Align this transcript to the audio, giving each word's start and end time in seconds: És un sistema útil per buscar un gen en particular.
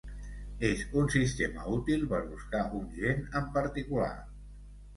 És 0.69 0.79
un 1.01 1.11
sistema 1.15 1.67
útil 1.75 2.07
per 2.15 2.23
buscar 2.31 2.63
un 2.81 2.89
gen 2.99 3.23
en 3.43 3.55
particular. 3.61 4.13